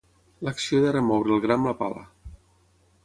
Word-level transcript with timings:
L'acció 0.47 0.79
de 0.85 0.93
remoure 0.95 1.35
el 1.37 1.43
gra 1.45 1.59
amb 1.59 1.71
la 1.71 1.75
pala. 1.83 2.03